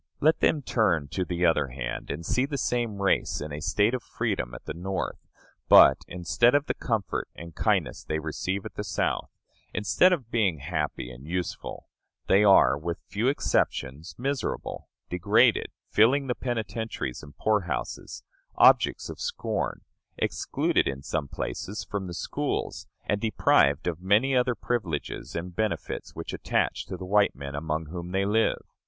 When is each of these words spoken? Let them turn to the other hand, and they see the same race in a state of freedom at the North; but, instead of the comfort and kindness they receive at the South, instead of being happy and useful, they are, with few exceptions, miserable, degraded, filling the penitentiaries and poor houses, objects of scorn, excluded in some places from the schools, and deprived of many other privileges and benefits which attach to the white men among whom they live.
Let 0.19 0.39
them 0.39 0.63
turn 0.63 1.09
to 1.09 1.23
the 1.23 1.45
other 1.45 1.67
hand, 1.67 2.09
and 2.09 2.23
they 2.23 2.27
see 2.27 2.45
the 2.47 2.57
same 2.57 2.99
race 3.03 3.39
in 3.39 3.53
a 3.53 3.59
state 3.59 3.93
of 3.93 4.01
freedom 4.01 4.55
at 4.55 4.65
the 4.65 4.73
North; 4.73 5.27
but, 5.69 5.97
instead 6.07 6.55
of 6.55 6.65
the 6.65 6.73
comfort 6.73 7.27
and 7.35 7.53
kindness 7.53 8.03
they 8.03 8.17
receive 8.17 8.65
at 8.65 8.73
the 8.73 8.83
South, 8.83 9.29
instead 9.75 10.11
of 10.11 10.31
being 10.31 10.57
happy 10.57 11.11
and 11.11 11.27
useful, 11.27 11.87
they 12.27 12.43
are, 12.43 12.75
with 12.79 12.97
few 13.09 13.27
exceptions, 13.27 14.15
miserable, 14.17 14.89
degraded, 15.11 15.67
filling 15.91 16.25
the 16.25 16.33
penitentiaries 16.33 17.21
and 17.21 17.37
poor 17.37 17.61
houses, 17.69 18.23
objects 18.55 19.07
of 19.07 19.19
scorn, 19.21 19.81
excluded 20.17 20.87
in 20.87 21.03
some 21.03 21.27
places 21.27 21.85
from 21.87 22.07
the 22.07 22.15
schools, 22.15 22.87
and 23.05 23.21
deprived 23.21 23.85
of 23.85 24.01
many 24.01 24.35
other 24.35 24.55
privileges 24.55 25.35
and 25.35 25.55
benefits 25.55 26.15
which 26.15 26.33
attach 26.33 26.87
to 26.87 26.97
the 26.97 27.05
white 27.05 27.35
men 27.35 27.53
among 27.53 27.85
whom 27.85 28.09
they 28.09 28.25
live. 28.25 28.63